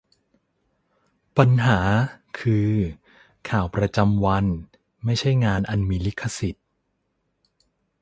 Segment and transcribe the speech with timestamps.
[1.37, 1.79] 'ปัญหา'
[2.39, 2.69] คือ
[3.49, 4.45] ข่าวประจำวัน
[5.05, 6.65] ไม่ใช่งานอันมีลิขสิทธิ์